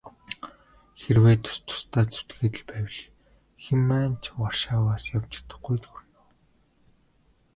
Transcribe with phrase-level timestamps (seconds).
[0.99, 2.99] Хэрвээ тус тусдаа зүтгээд л байвал
[3.63, 6.21] хэн маань ч Варшаваас явж чадахгүйд хүрнэ.